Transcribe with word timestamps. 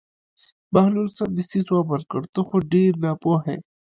بهلول 0.73 1.07
سمدستي 1.17 1.59
ځواب 1.67 1.85
ورکړ: 1.89 2.21
ته 2.33 2.39
خو 2.47 2.55
ډېر 2.73 2.91
ناپوهه 3.03 3.49
یې. 3.55 3.59